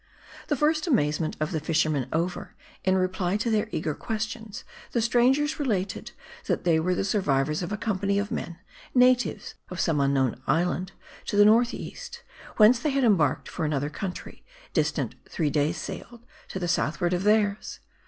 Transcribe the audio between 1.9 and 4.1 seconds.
over, in reply to their eager